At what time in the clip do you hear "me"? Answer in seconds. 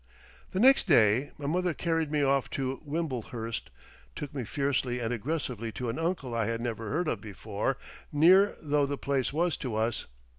2.11-2.23, 4.33-4.43